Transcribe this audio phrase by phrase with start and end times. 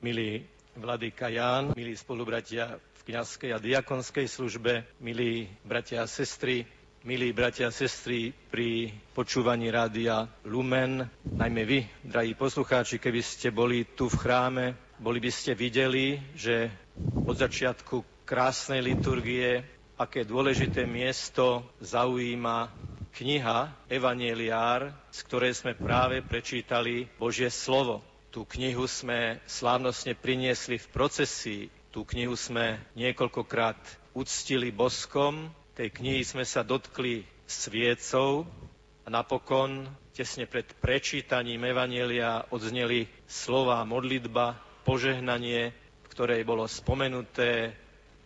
[0.00, 0.48] Milý
[0.80, 6.64] Vladyka Ján, milí spolubratia v kňazskej a diakonskej službe, milí bratia a sestry,
[7.04, 11.04] milí bratia a sestry pri počúvaní rádia Lumen,
[11.36, 14.66] najmä vy, drahí poslucháči, keby ste boli tu v chráme,
[14.96, 16.72] boli by ste videli, že
[17.28, 19.60] od začiatku krásnej liturgie,
[20.00, 22.72] aké dôležité miesto zaujíma
[23.20, 28.00] kniha Evangeliár, z ktorej sme práve prečítali Božie slovo.
[28.30, 31.62] Tú knihu sme slávnostne priniesli v procesii.
[31.90, 33.74] Tú knihu sme niekoľkokrát
[34.14, 35.50] uctili boskom.
[35.74, 38.46] Tej knihy sme sa dotkli sviecov
[39.02, 44.54] a napokon, tesne pred prečítaním Evanielia, odzneli slova, modlitba,
[44.86, 47.74] požehnanie, v ktorej bolo spomenuté,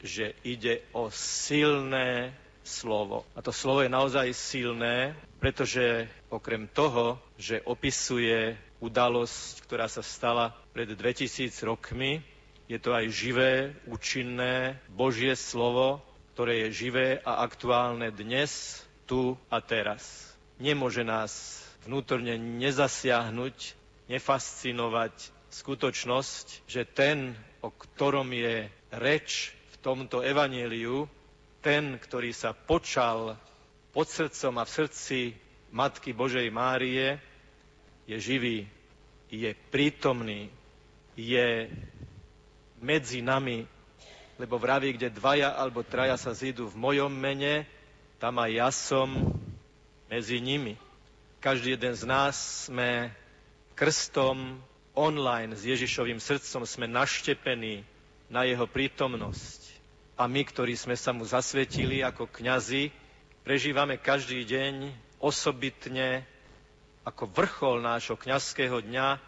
[0.04, 3.24] že ide o silné slovo.
[3.32, 8.52] A to slovo je naozaj silné, pretože okrem toho, že opisuje
[8.84, 12.20] udalosť, ktorá sa stala pred 2000 rokmi.
[12.68, 16.04] Je to aj živé, účinné Božie slovo,
[16.36, 20.32] ktoré je živé a aktuálne dnes, tu a teraz.
[20.60, 23.56] Nemôže nás vnútorne nezasiahnuť,
[24.08, 25.14] nefascinovať
[25.52, 31.08] skutočnosť, že ten, o ktorom je reč v tomto evaníliu,
[31.60, 33.36] ten, ktorý sa počal
[33.94, 35.18] pod srdcom a v srdci
[35.70, 37.20] Matky Božej Márie,
[38.04, 38.68] je živý,
[39.34, 40.46] je prítomný,
[41.18, 41.66] je
[42.78, 43.66] medzi nami,
[44.38, 47.66] lebo vraví, kde dvaja alebo traja sa zídu v mojom mene,
[48.18, 49.08] tam aj ja som
[50.10, 50.74] medzi nimi.
[51.42, 53.12] Každý jeden z nás sme
[53.74, 54.58] krstom
[54.94, 57.82] online s Ježišovým srdcom, sme naštepení
[58.30, 59.60] na jeho prítomnosť.
[60.14, 62.94] A my, ktorí sme sa mu zasvetili ako kňazi,
[63.42, 66.22] prežívame každý deň osobitne
[67.04, 69.20] ako vrchol nášho kňazského dňa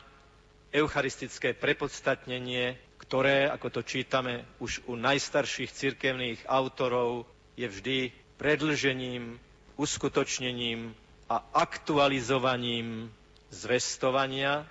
[0.72, 7.98] eucharistické prepodstatnenie, ktoré, ako to čítame už u najstarších cirkevných autorov, je vždy
[8.40, 9.40] predlžením,
[9.76, 10.96] uskutočnením
[11.28, 13.12] a aktualizovaním
[13.52, 14.64] zvestovania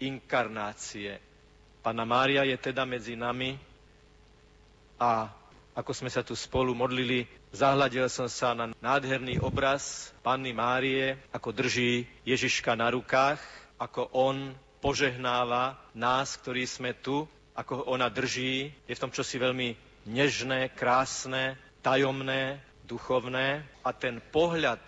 [0.00, 1.16] inkarnácie.
[1.80, 3.56] Pana Mária je teda medzi nami
[5.00, 5.32] a
[5.72, 11.50] ako sme sa tu spolu modlili, zahľadil som sa na nádherný obraz Panny Márie, ako
[11.50, 13.42] drží Ježiška na rukách,
[13.78, 18.72] ako on požehnáva nás, ktorí sme tu, ako ona drží.
[18.88, 19.76] Je v tom čosi veľmi
[20.08, 24.80] nežné, krásne, tajomné, duchovné a ten pohľad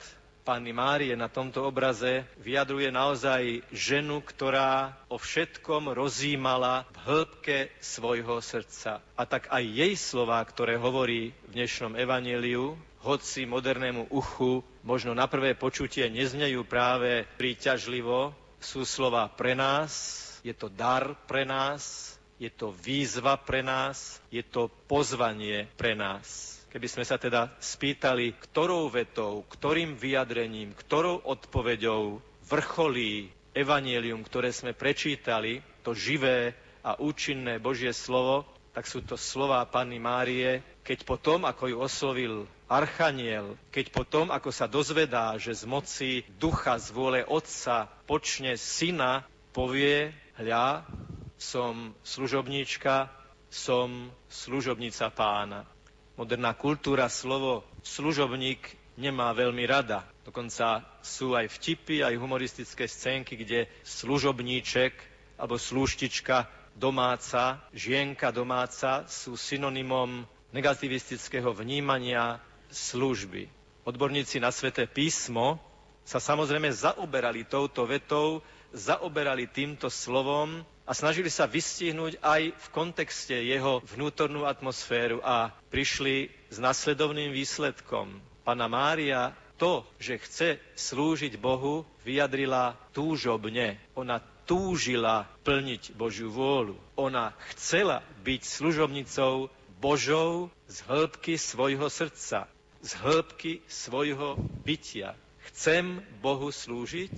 [0.42, 8.42] Panny Márie na tomto obraze vyjadruje naozaj ženu, ktorá o všetkom rozímala v hĺbke svojho
[8.42, 8.98] srdca.
[9.14, 12.75] A tak aj jej slova, ktoré hovorí v dnešnom evaníliu,
[13.06, 20.54] hoci modernému uchu možno na prvé počutie neznejú práve príťažlivo, sú slova pre nás, je
[20.54, 26.59] to dar pre nás, je to výzva pre nás, je to pozvanie pre nás.
[26.72, 34.72] Keby sme sa teda spýtali, ktorou vetou, ktorým vyjadrením, ktorou odpoveďou vrcholí evanielium, ktoré sme
[34.72, 41.44] prečítali, to živé a účinné Božie slovo, tak sú to slová Panny Márie, keď potom,
[41.44, 42.34] ako ju oslovil
[42.72, 46.10] Archaniel, keď potom, ako sa dozvedá, že z moci
[46.41, 50.89] ducha, z vôle Otca počne syna, povie, hľa,
[51.37, 53.12] som služobníčka,
[53.53, 55.69] som služobnica pána.
[56.12, 58.60] Moderná kultúra slovo služobník
[59.00, 60.04] nemá veľmi rada.
[60.28, 64.92] Dokonca sú aj vtipy, aj humoristické scénky, kde služobníček
[65.40, 66.46] alebo slúštička
[66.76, 72.36] domáca, žienka domáca sú synonymom negativistického vnímania
[72.68, 73.48] služby.
[73.88, 75.58] Odborníci na sveté písmo
[76.04, 83.37] sa samozrejme zaoberali touto vetou, zaoberali týmto slovom a snažili sa vystihnúť aj v kontexte
[83.38, 88.19] jeho vnútornú atmosféru a prišli s nasledovným výsledkom.
[88.43, 89.31] Pana Mária
[89.62, 93.78] to, že chce slúžiť Bohu, vyjadrila túžobne.
[93.94, 96.75] Ona túžila plniť Božiu vôľu.
[96.98, 102.51] Ona chcela byť služobnicou Božou z hĺbky svojho srdca,
[102.83, 104.34] z hĺbky svojho
[104.66, 105.15] bytia.
[105.51, 107.15] Chcem Bohu slúžiť,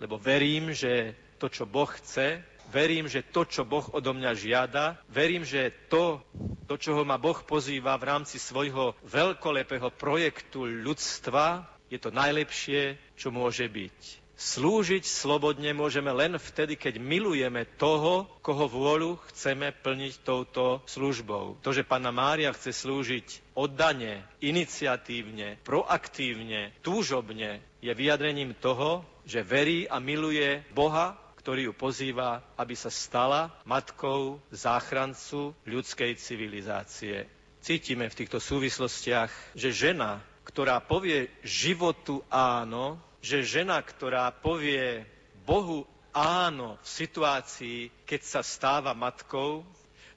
[0.00, 4.96] lebo verím, že to, čo Boh chce, verím, že to, čo Boh odo mňa žiada,
[5.10, 6.22] verím, že to,
[6.64, 13.34] do čoho ma Boh pozýva v rámci svojho veľkolepého projektu ľudstva, je to najlepšie, čo
[13.34, 14.20] môže byť.
[14.40, 21.60] Slúžiť slobodne môžeme len vtedy, keď milujeme toho, koho vôľu chceme plniť touto službou.
[21.60, 29.84] To, že Pána Mária chce slúžiť oddane, iniciatívne, proaktívne, túžobne, je vyjadrením toho, že verí
[29.84, 37.24] a miluje Boha, ktorý ju pozýva, aby sa stala matkou záchrancu ľudskej civilizácie.
[37.64, 45.08] Cítime v týchto súvislostiach, že žena, ktorá povie životu áno, že žena, ktorá povie
[45.48, 49.64] Bohu áno v situácii, keď sa stáva matkou,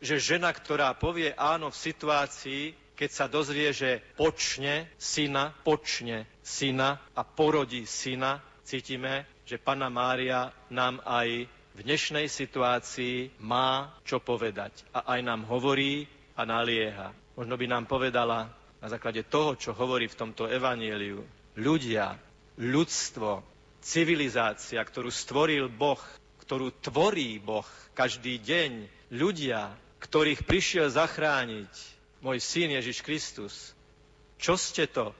[0.04, 7.00] že žena, ktorá povie áno v situácii, keď sa dozvie, že počne syna, počne syna
[7.16, 14.86] a porodí syna, cítime, že Pana Mária nám aj v dnešnej situácii má čo povedať.
[14.94, 16.06] A aj nám hovorí
[16.38, 17.12] a nalieha.
[17.34, 21.25] Možno by nám povedala na základe toho, čo hovorí v tomto evanieliu.
[21.57, 22.13] Ľudia,
[22.62, 23.42] ľudstvo,
[23.84, 26.00] civilizácia, ktorú stvoril Boh,
[26.45, 27.68] ktorú tvorí Boh
[27.98, 28.72] každý deň,
[29.12, 31.74] ľudia, ktorých prišiel zachrániť
[32.24, 33.54] môj syn Ježiš Kristus.
[34.40, 35.12] Čo ste to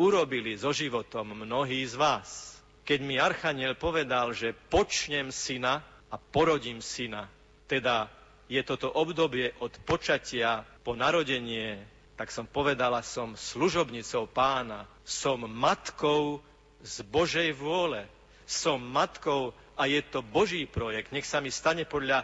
[0.00, 2.55] urobili so životom mnohí z vás?
[2.86, 7.26] Keď mi Archaniel povedal, že počnem syna a porodím syna,
[7.66, 8.06] teda
[8.46, 11.82] je toto obdobie od počatia po narodenie,
[12.14, 16.38] tak som povedala, som služobnicou pána, som matkou
[16.78, 18.06] z Božej vôle,
[18.46, 22.22] som matkou a je to Boží projekt, nech sa mi stane podľa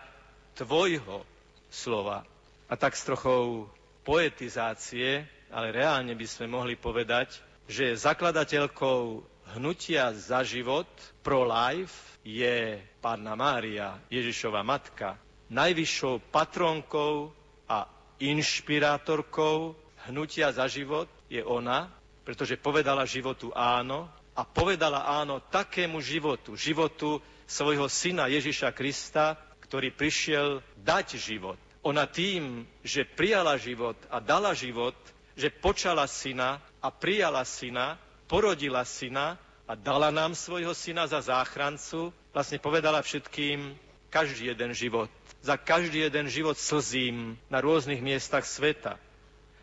[0.54, 1.26] tvojho
[1.68, 2.22] slova.
[2.70, 3.66] A tak s trochou
[4.06, 10.88] poetizácie, ale reálne by sme mohli povedať, že zakladateľkou hnutia za život
[11.22, 15.18] pro-life je Pána Mária, Ježišova matka,
[15.50, 17.34] najvyššou patronkou
[17.66, 17.90] a
[18.22, 19.74] inšpirátorkou
[20.08, 21.90] hnutia za život je ona,
[22.22, 29.36] pretože povedala životu áno a povedala áno takému životu, životu svojho syna Ježiša Krista,
[29.66, 31.58] ktorý prišiel dať život.
[31.82, 34.94] Ona tým, že prijala život a dala život,
[35.34, 39.38] že počala syna a prijala syna, porodila syna
[39.68, 43.76] a dala nám svojho syna za záchrancu, vlastne povedala všetkým,
[44.12, 45.08] každý jeden život.
[45.40, 49.00] Za každý jeden život slzím na rôznych miestach sveta.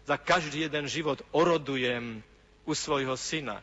[0.10, 2.26] Za každý jeden život orodujem
[2.66, 3.62] u svojho syna.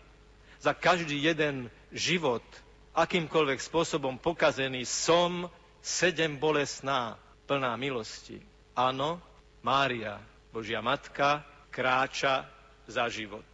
[0.62, 2.46] Za každý jeden život,
[2.94, 5.50] akýmkoľvek spôsobom pokazený, som
[5.82, 7.18] sedem bolesná,
[7.50, 8.38] plná milosti.
[8.78, 9.18] Áno,
[9.60, 10.22] Mária,
[10.54, 11.42] Božia Matka,
[11.74, 12.46] kráča
[12.86, 13.44] za život.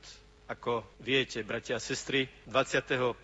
[0.52, 3.16] Ako viete, bratia a sestry, 22.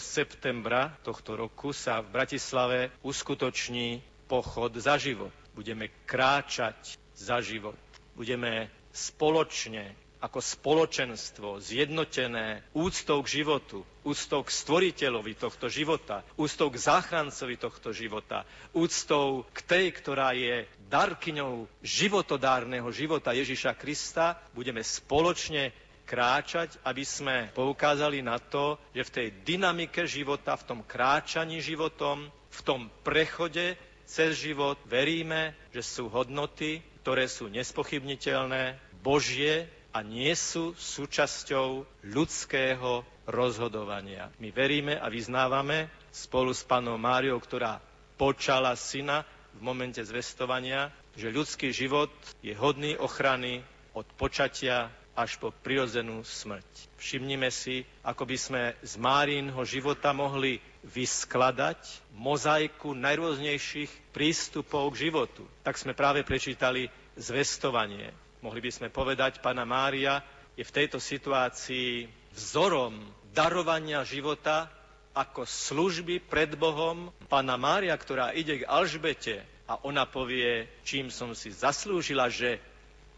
[0.00, 5.28] septembra tohto roku sa v Bratislave uskutoční pochod za život.
[5.52, 7.76] Budeme kráčať za život.
[8.16, 9.92] Budeme spoločne
[10.24, 17.92] ako spoločenstvo zjednotené úctou k životu, úctou k stvoriteľovi tohto života, úctou k záchrancovi tohto
[17.92, 25.76] života, úctou k tej, ktorá je darkyňou životodárneho života Ježiša Krista, budeme spoločne
[26.10, 32.26] kráčať, aby sme poukázali na to, že v tej dynamike života, v tom kráčaní životom,
[32.50, 33.78] v tom prechode
[34.10, 43.06] cez život veríme, že sú hodnoty, ktoré sú nespochybniteľné, Božie a nie sú súčasťou ľudského
[43.30, 44.28] rozhodovania.
[44.42, 47.78] My veríme a vyznávame spolu s panou Máriou, ktorá
[48.18, 49.22] počala syna
[49.54, 52.10] v momente zvestovania, že ľudský život
[52.42, 53.62] je hodný ochrany
[53.94, 56.66] od počatia až po prirodzenú smrť.
[56.96, 61.78] Všimnime si, ako by sme z Márínho života mohli vyskladať
[62.16, 65.44] mozaiku najrôznejších prístupov k životu.
[65.66, 68.14] Tak sme práve prečítali zvestovanie.
[68.40, 70.24] Mohli by sme povedať, pána Mária
[70.56, 72.96] je v tejto situácii vzorom
[73.36, 74.72] darovania života
[75.12, 77.10] ako služby pred Bohom.
[77.28, 82.58] Pána Mária, ktorá ide k Alžbete a ona povie, čím som si zaslúžila, že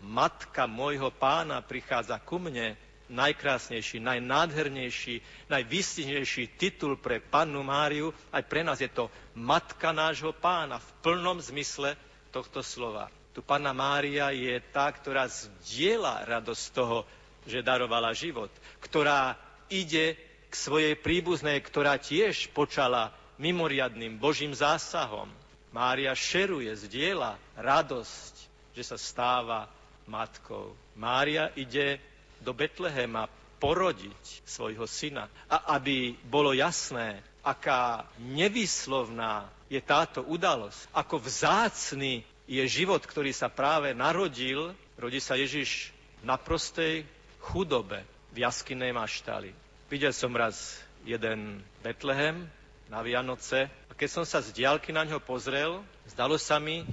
[0.02, 2.74] matka môjho pána prichádza ku mne,
[3.12, 5.20] najkrásnejší, najnádhernejší,
[5.52, 11.38] najvystihnejší titul pre pannu Máriu, aj pre nás je to matka nášho pána v plnom
[11.38, 11.94] zmysle
[12.32, 13.12] tohto slova.
[13.32, 17.04] Tu panna Mária je tá, ktorá zdieľa radosť toho,
[17.48, 19.36] že darovala život, ktorá
[19.72, 20.16] ide
[20.48, 25.28] k svojej príbuznej, ktorá tiež počala mimoriadným Božím zásahom.
[25.72, 28.34] Mária šeruje, zdieľa radosť,
[28.76, 29.64] že sa stáva
[30.06, 30.74] matkou.
[30.96, 31.98] Mária ide
[32.42, 33.30] do Betlehema
[33.62, 35.30] porodiť svojho syna.
[35.46, 43.46] A aby bolo jasné, aká nevyslovná je táto udalosť, ako vzácný je život, ktorý sa
[43.46, 45.94] práve narodil, rodí sa Ježiš
[46.26, 47.06] na prostej
[47.38, 48.02] chudobe
[48.34, 49.54] v jaskynej maštali.
[49.86, 52.46] Videl som raz jeden Betlehem
[52.90, 56.86] na Vianoce a keď som sa z diálky na ňo pozrel, zdalo sa mi,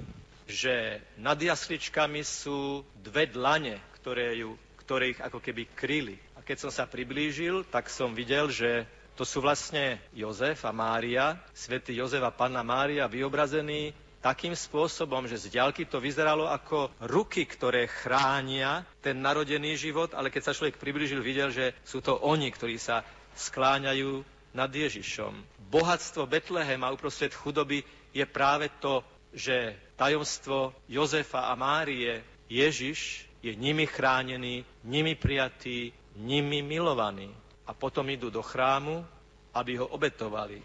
[0.49, 6.17] že nad jasličkami sú dve dlane, ktoré, ju, ktoré ich ako keby kryli.
[6.33, 8.89] A keď som sa priblížil, tak som videl, že
[9.19, 13.91] To sú vlastne Jozef a Mária, svätý Jozef a Panna Mária vyobrazení
[14.23, 20.31] takým spôsobom, že z ďalky to vyzeralo ako ruky, ktoré chránia ten narodený život, ale
[20.31, 23.03] keď sa človek približil, videl, že sú to oni, ktorí sa
[23.35, 24.23] skláňajú
[24.55, 25.35] nad Ježišom.
[25.67, 27.83] Bohatstvo Betlehema uprostred chudoby
[28.15, 36.59] je práve to, že tajomstvo Jozefa a Márie, Ježiš je nimi chránený, nimi prijatý, nimi
[36.65, 37.31] milovaný
[37.69, 39.05] a potom idú do chrámu,
[39.53, 40.59] aby ho obetovali.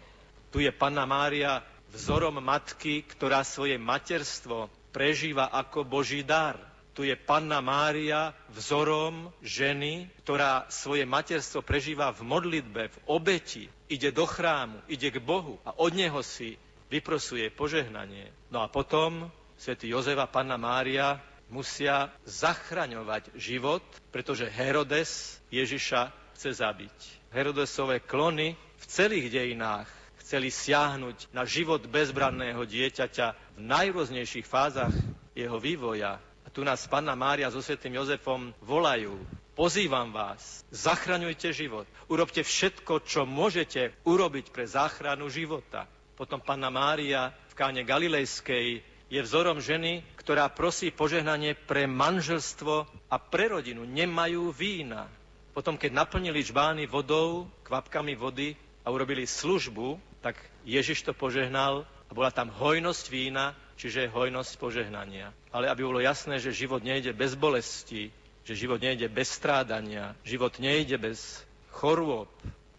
[0.51, 1.61] Tu je Panna Mária
[1.93, 6.59] vzorom matky, ktorá svoje materstvo prežíva ako Boží dar.
[6.95, 14.15] Tu je Panna Mária vzorom ženy, ktorá svoje materstvo prežíva v modlitbe, v obeti, ide
[14.15, 16.55] do chrámu, ide k Bohu a od Neho si
[16.89, 18.29] vyprosuje požehnanie.
[18.53, 26.51] No a potom svätý Jozef a Panna Mária musia zachraňovať život, pretože Herodes Ježiša chce
[26.57, 26.97] zabiť.
[27.31, 29.89] Herodesové klony v celých dejinách
[30.25, 34.93] chceli siahnuť na život bezbranného dieťaťa v najrôznejších fázach
[35.37, 36.17] jeho vývoja.
[36.17, 39.13] A tu nás Panna Mária so svetým Jozefom volajú.
[39.55, 41.87] Pozývam vás, zachraňujte život.
[42.11, 45.87] Urobte všetko, čo môžete urobiť pre záchranu života.
[46.15, 48.79] Potom Panna Mária v káne Galilejskej
[49.11, 53.83] je vzorom ženy, ktorá prosí požehnanie pre manželstvo a pre rodinu.
[53.83, 55.11] Nemajú vína.
[55.51, 62.11] Potom, keď naplnili žbány vodou, kvapkami vody a urobili službu, tak Ježiš to požehnal a
[62.11, 65.35] bola tam hojnosť vína, čiže hojnosť požehnania.
[65.51, 68.09] Ale aby bolo jasné, že život nejde bez bolesti,
[68.47, 71.43] že život nejde bez strádania, život nejde bez
[71.75, 72.31] chorôb.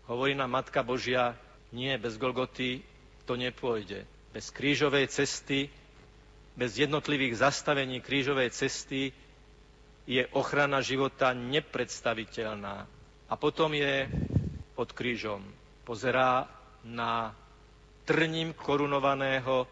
[0.08, 1.36] Hovorí nám Matka Božia,
[1.74, 2.80] nie, bez Golgoty
[3.26, 4.06] to nepôjde.
[4.30, 5.66] Bez krížovej cesty,
[6.54, 9.10] bez jednotlivých zastavení krížovej cesty
[10.06, 12.86] je ochrana života nepredstaviteľná.
[13.26, 14.06] A potom je
[14.78, 15.42] pod krížom.
[15.82, 16.46] Pozerá
[16.86, 17.34] na
[18.06, 19.66] trním korunovaného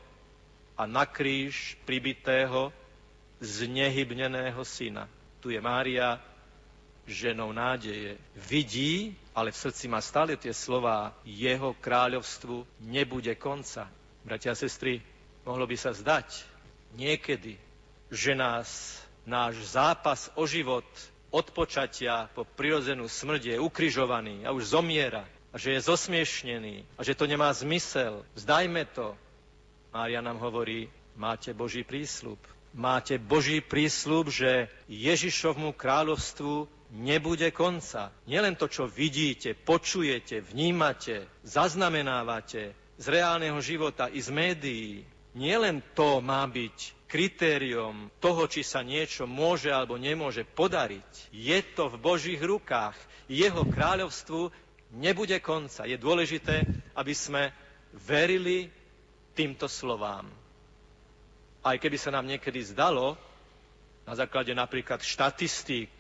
[0.75, 2.75] a na kríž pribitého
[3.39, 5.07] znehybneného syna.
[5.39, 6.19] Tu je Mária,
[7.07, 8.17] ženou nádeje.
[8.37, 13.89] Vidí, ale v srdci má stále tie slova, jeho kráľovstvu nebude konca.
[14.25, 15.05] Bratia a sestry,
[15.45, 16.55] mohlo by sa zdať
[16.97, 17.61] niekedy,
[18.09, 20.87] že nás náš zápas o život
[21.35, 27.03] od počatia po prirodzenú smrť je ukrižovaný a už zomiera a že je zosmiešnený a
[27.03, 28.23] že to nemá zmysel.
[28.39, 29.19] Vzdajme to.
[29.91, 30.87] Mária nám hovorí,
[31.19, 32.39] máte Boží prísľub.
[32.75, 38.15] Máte Boží prísľub, že Ježišovmu kráľovstvu nebude konca.
[38.31, 45.03] Nielen to, čo vidíte, počujete, vnímate, zaznamenávate z reálneho života i z médií.
[45.35, 51.91] Nielen to má byť kritériom toho, či sa niečo môže alebo nemôže podariť, je to
[51.91, 52.95] v Božích rukách.
[53.27, 54.51] Jeho kráľovstvu
[54.95, 55.87] nebude konca.
[55.87, 56.63] Je dôležité,
[56.95, 57.51] aby sme
[57.95, 58.71] verili
[59.35, 60.27] týmto slovám.
[61.65, 63.17] Aj keby sa nám niekedy zdalo,
[64.05, 65.91] na základe napríklad štatistík,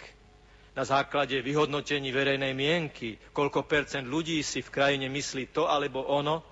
[0.75, 6.43] na základe vyhodnotení verejnej mienky, koľko percent ľudí si v krajine myslí to alebo ono,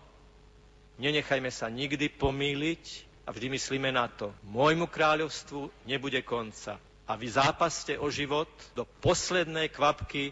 [1.02, 2.85] nenechajme sa nikdy pomýliť
[3.26, 6.79] a vždy myslíme na to, môjmu kráľovstvu nebude konca.
[7.11, 8.49] A vy zápaste o život
[8.79, 10.31] do poslednej kvapky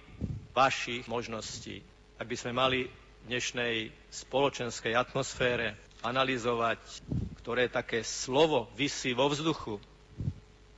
[0.54, 1.82] vašich možností.
[2.14, 5.74] Ak by sme mali v dnešnej spoločenskej atmosfére
[6.06, 6.78] analyzovať,
[7.42, 9.82] ktoré také slovo vysí vo vzduchu,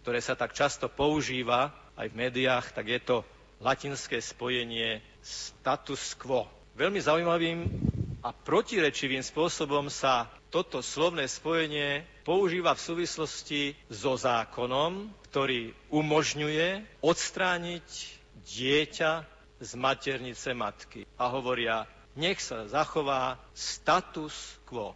[0.03, 3.17] ktoré sa tak často používa aj v médiách, tak je to
[3.63, 6.49] latinské spojenie status quo.
[6.75, 7.59] Veľmi zaujímavým
[8.23, 17.89] a protirečivým spôsobom sa toto slovné spojenie používa v súvislosti so zákonom, ktorý umožňuje odstrániť
[18.47, 19.13] dieťa
[19.63, 21.07] z maternice matky.
[21.17, 21.87] A hovoria,
[22.19, 24.93] nech sa zachová status quo.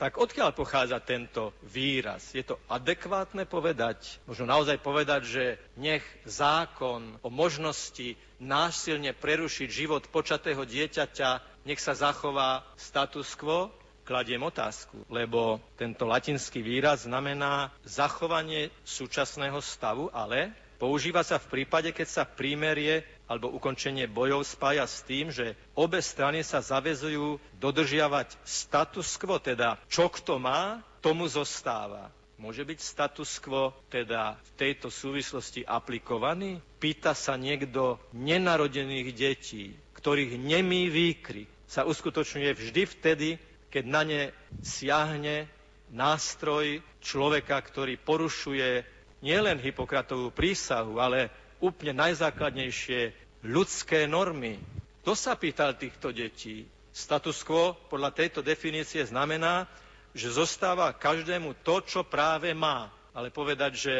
[0.00, 2.32] Tak odkiaľ pochádza tento výraz?
[2.32, 4.16] Je to adekvátne povedať?
[4.24, 5.44] Možno naozaj povedať, že
[5.76, 13.68] nech zákon o možnosti násilne prerušiť život počatého dieťaťa, nech sa zachová status quo?
[14.00, 20.50] kladiem otázku, lebo tento latinský výraz znamená zachovanie súčasného stavu, ale
[20.82, 26.02] používa sa v prípade, keď sa prímerie alebo ukončenie bojov spája s tým, že obe
[26.02, 32.10] strany sa zavezujú dodržiavať status quo, teda čo kto má, tomu zostáva.
[32.42, 36.58] Môže byť status quo teda v tejto súvislosti aplikovaný?
[36.82, 43.28] Pýta sa niekto nenarodených detí, ktorých nemý výkrik sa uskutočňuje vždy vtedy,
[43.70, 44.22] keď na ne
[44.58, 45.46] siahne
[45.94, 48.82] nástroj človeka, ktorý porušuje
[49.22, 53.12] nielen Hipokratovú prísahu, ale úplne najzákladnejšie
[53.46, 54.60] ľudské normy.
[55.00, 56.68] Kto sa pýtal týchto detí?
[56.90, 59.64] Status quo podľa tejto definície znamená,
[60.12, 62.90] že zostáva každému to, čo práve má.
[63.14, 63.94] Ale povedať, že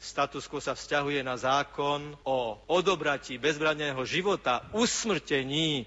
[0.00, 5.84] status quo sa vzťahuje na zákon o odobratí bezbranného života, usmrtení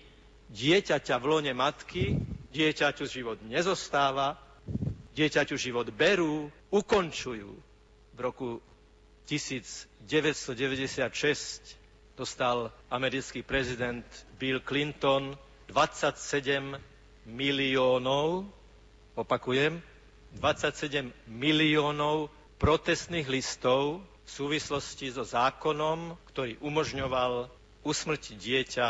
[0.53, 2.15] dieťaťa v lone matky,
[2.53, 4.39] dieťaťu život nezostáva,
[5.17, 7.51] dieťaťu život berú, ukončujú.
[8.13, 8.61] V roku
[9.27, 11.75] 1996
[12.15, 14.07] dostal americký prezident
[14.39, 15.36] Bill Clinton
[15.67, 16.79] 27
[17.27, 18.48] miliónov,
[19.13, 19.84] opakujem,
[20.39, 27.51] 27 miliónov protestných listov v súvislosti so zákonom, ktorý umožňoval
[27.84, 28.88] usmrtiť dieťa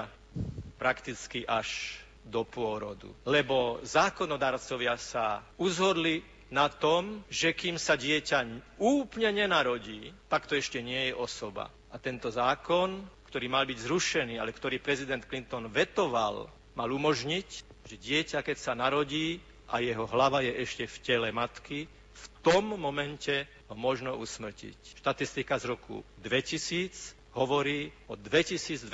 [0.77, 3.09] prakticky až do pôrodu.
[3.25, 8.47] Lebo zákonodarcovia sa uzhodli na tom, že kým sa dieťa
[8.79, 11.67] úplne nenarodí, tak to ešte nie je osoba.
[11.91, 17.47] A tento zákon, ktorý mal byť zrušený, ale ktorý prezident Clinton vetoval, mal umožniť,
[17.87, 21.87] že dieťa, keď sa narodí a jeho hlava je ešte v tele matky,
[22.17, 25.03] v tom momente ho možno usmrtiť.
[25.03, 28.89] Štatistika z roku 2000 hovorí o 2200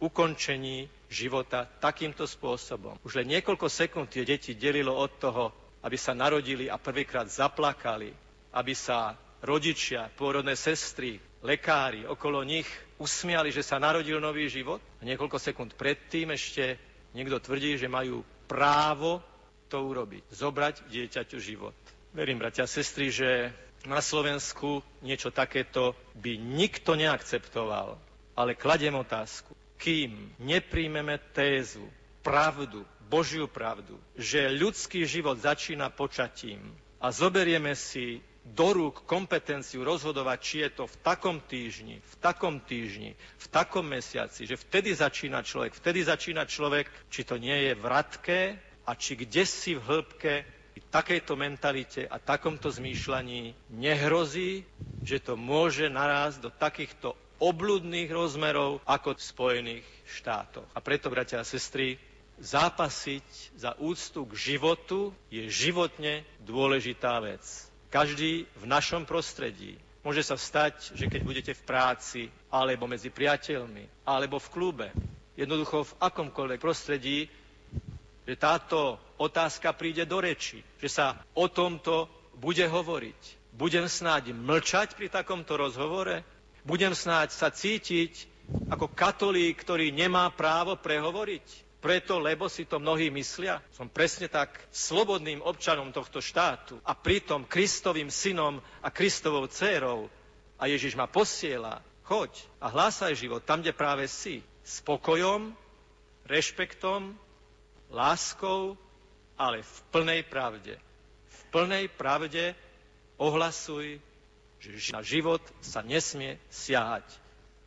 [0.00, 2.96] ukončení života takýmto spôsobom.
[3.02, 5.44] Už len niekoľko sekúnd tie deti delilo od toho,
[5.82, 8.10] aby sa narodili a prvýkrát zaplakali,
[8.54, 12.66] aby sa rodičia, pôrodné sestry, lekári okolo nich
[12.98, 14.82] usmiali, že sa narodil nový život.
[14.98, 16.74] A niekoľko sekúnd predtým ešte
[17.16, 19.24] Niekto tvrdí, že majú právo
[19.68, 21.76] to urobiť, zobrať dieťaťu život.
[22.12, 23.52] Verím, bratia a sestry, že
[23.84, 27.96] na Slovensku niečo takéto by nikto neakceptoval.
[28.36, 31.84] Ale kladiem otázku, kým nepríjmeme tézu,
[32.22, 36.60] pravdu, Božiu pravdu, že ľudský život začína počatím
[37.00, 42.60] a zoberieme si do rúk kompetenciu rozhodovať, či je to v takom týždni, v takom
[42.64, 47.72] týždni, v takom mesiaci, že vtedy začína človek, vtedy začína človek, či to nie je
[47.76, 48.40] vratké
[48.88, 50.58] a či kde si v hĺbke
[50.90, 54.64] takejto mentalite a takomto zmýšľaní nehrozí,
[55.04, 60.66] že to môže narásť do takýchto obludných rozmerov ako v Spojených štátoch.
[60.74, 62.00] A preto, bratia a sestry,
[62.38, 67.42] zápasiť za úctu k životu je životne dôležitá vec.
[67.90, 69.78] Každý v našom prostredí.
[70.06, 74.88] Môže sa stať, že keď budete v práci, alebo medzi priateľmi, alebo v klube,
[75.34, 77.26] jednoducho v akomkoľvek prostredí,
[78.28, 82.06] že táto otázka príde do reči, že sa o tomto
[82.38, 83.50] bude hovoriť.
[83.56, 86.22] Budem snáď mlčať pri takomto rozhovore?
[86.62, 88.28] Budem snáď sa cítiť
[88.70, 91.67] ako katolík, ktorý nemá právo prehovoriť?
[91.78, 97.46] Preto, lebo si to mnohí myslia, som presne tak slobodným občanom tohto štátu a pritom
[97.46, 100.10] Kristovým synom a Kristovou dcérou
[100.58, 104.42] a Ježiš ma posiela, choď a hlásaj život tam, kde práve si.
[104.66, 105.54] S pokojom,
[106.26, 107.14] rešpektom,
[107.94, 108.74] láskou,
[109.38, 110.74] ale v plnej pravde.
[111.30, 112.58] V plnej pravde
[113.22, 114.02] ohlasuj,
[114.58, 117.06] že na život sa nesmie siahať.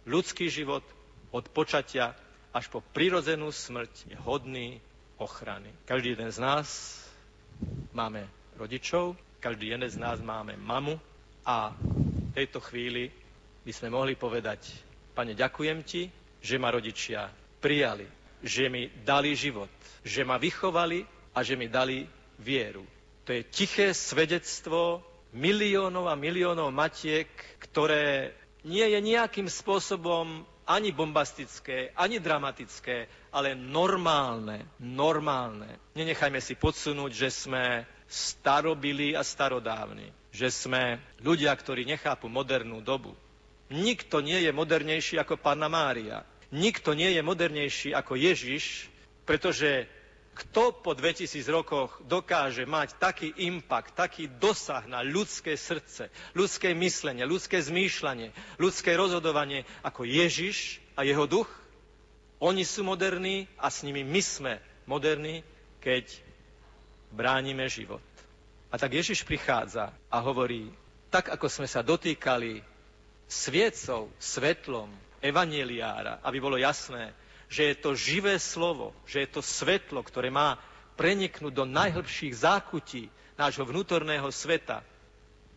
[0.04, 0.84] Ľudský život
[1.32, 2.12] od počatia
[2.52, 4.80] až po prirodzenú smrť je hodný
[5.18, 5.72] ochrany.
[5.88, 6.68] Každý jeden z nás
[7.96, 8.28] máme
[8.60, 11.00] rodičov, každý jeden z nás máme mamu
[11.48, 13.10] a v tejto chvíli
[13.64, 14.74] by sme mohli povedať,
[15.14, 16.10] pane, ďakujem ti,
[16.42, 17.30] že ma rodičia
[17.62, 18.06] prijali,
[18.42, 19.70] že mi dali život,
[20.02, 22.04] že ma vychovali a že mi dali
[22.42, 22.84] vieru.
[23.24, 27.30] To je tiché svedectvo miliónov a miliónov matiek,
[27.62, 28.34] ktoré
[28.66, 35.92] nie je nejakým spôsobom ani bombastické, ani dramatické, ale normálne, normálne.
[35.92, 43.12] Nenechajme si podsunúť, že sme starobili a starodávni, že sme ľudia, ktorí nechápu modernú dobu.
[43.72, 46.24] Nikto nie je modernejší ako Panna Mária.
[46.52, 48.92] Nikto nie je modernejší ako Ježiš,
[49.24, 49.88] pretože
[50.32, 57.28] kto po 2000 rokoch dokáže mať taký impact, taký dosah na ľudské srdce, ľudské myslenie,
[57.28, 61.50] ľudské zmýšľanie, ľudské rozhodovanie ako Ježiš a jeho duch?
[62.42, 64.54] Oni sú moderní a s nimi my sme
[64.90, 65.46] moderní,
[65.84, 66.10] keď
[67.12, 68.02] bránime život.
[68.72, 70.72] A tak Ježiš prichádza a hovorí,
[71.12, 72.64] tak ako sme sa dotýkali
[73.28, 74.88] sviecov, svetlom,
[75.20, 77.14] evaneliára, aby bolo jasné,
[77.52, 80.56] že je to živé slovo, že je to svetlo, ktoré má
[80.96, 84.88] preniknúť do najhlbších zákutí nášho vnútorného sveta,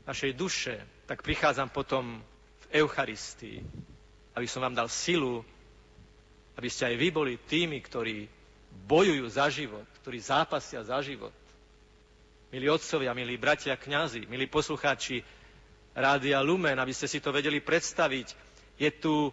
[0.02, 0.74] našej duše,
[1.06, 2.18] tak prichádzam potom
[2.66, 3.62] v Eucharistii,
[4.34, 5.46] aby som vám dal silu,
[6.58, 8.26] aby ste aj vy boli tými, ktorí
[8.90, 11.32] bojujú za život, ktorí zápasia za život.
[12.50, 15.22] Milí otcovia, milí bratia kňazi, milí poslucháči
[15.94, 18.28] Rádia Lumen, aby ste si to vedeli predstaviť,
[18.82, 19.30] je tu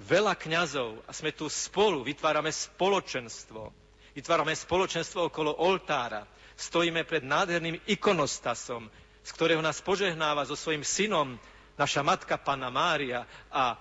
[0.00, 6.24] veľa kňazov a sme tu spolu, vytvárame spoločenstvo, Vytvárame spoločenstvo okolo oltára.
[6.56, 8.88] Stojíme pred nádherným ikonostasom,
[9.20, 11.36] z ktorého nás požehnáva so svojím synom
[11.76, 13.76] naša matka Panna Mária a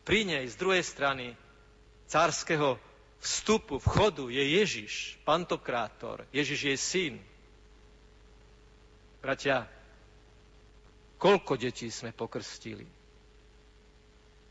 [0.00, 1.36] pri nej z druhej strany
[2.08, 2.80] cárskeho
[3.20, 6.24] vstupu, vchodu je Ježiš, pantokrátor.
[6.32, 7.14] Ježiš je syn.
[9.20, 9.68] Bratia,
[11.20, 12.95] koľko detí sme pokrstili?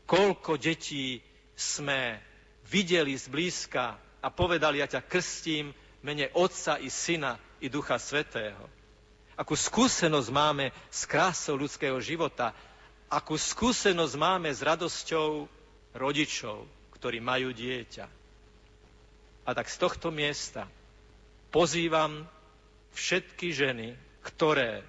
[0.06, 1.18] Koľko detí
[1.58, 2.22] sme
[2.70, 8.70] videli zblízka a povedali, ja ťa krstím mene Otca i Syna i Ducha Svetého.
[9.34, 12.54] Akú skúsenosť máme s krásou ľudského života,
[13.10, 15.50] akú skúsenosť máme s radosťou
[15.92, 16.64] rodičov,
[16.96, 18.06] ktorí majú dieťa.
[19.46, 20.66] A tak z tohto miesta
[21.50, 22.26] pozývam
[22.94, 23.88] všetky ženy,
[24.24, 24.82] ktoré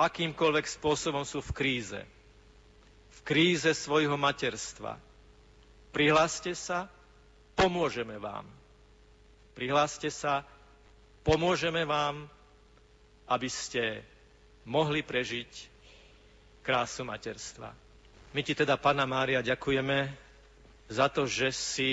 [0.00, 2.00] akýmkoľvek spôsobom sú v kríze,
[3.12, 4.96] v kríze svojho materstva.
[5.92, 6.88] Prihláste sa,
[7.52, 8.48] pomôžeme vám.
[9.52, 10.48] Prihláste sa,
[11.20, 12.24] pomôžeme vám,
[13.28, 14.00] aby ste
[14.64, 15.50] mohli prežiť
[16.64, 17.74] krásu materstva.
[18.32, 20.08] My ti teda, Pana Mária, ďakujeme
[20.88, 21.92] za to, že si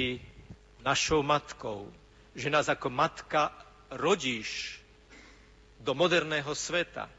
[0.80, 1.92] našou matkou,
[2.32, 3.52] že nás ako matka
[3.92, 4.80] rodíš
[5.84, 7.12] do moderného sveta,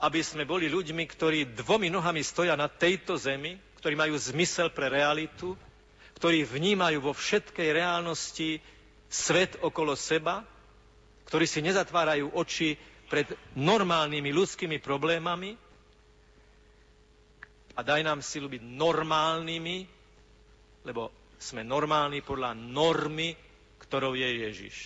[0.00, 4.88] aby sme boli ľuďmi, ktorí dvomi nohami stoja na tejto zemi, ktorí majú zmysel pre
[4.88, 5.52] realitu,
[6.16, 8.60] ktorí vnímajú vo všetkej reálnosti
[9.12, 10.40] svet okolo seba,
[11.28, 12.80] ktorí si nezatvárajú oči
[13.12, 15.52] pred normálnymi ľudskými problémami
[17.76, 19.78] a daj nám silu byť normálnymi,
[20.88, 23.36] lebo sme normálni podľa normy,
[23.84, 24.76] ktorou je Ježiš.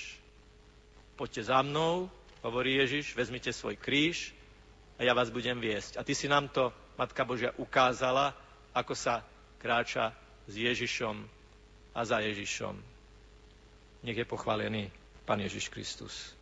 [1.15, 2.11] Poďte za mnou,
[2.43, 4.35] hovorí Ježiš, vezmite svoj kríž
[4.99, 5.99] a ja vás budem viesť.
[5.99, 8.35] A ty si nám to, Matka Božia, ukázala,
[8.75, 9.23] ako sa
[9.59, 10.15] kráča
[10.47, 11.17] s Ježišom
[11.95, 12.75] a za Ježišom.
[14.05, 14.91] Nech je pochválený
[15.25, 16.34] Pán Ježiš Kristus.